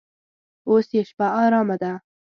[0.69, 1.91] اوس یې شپه ارامه ده.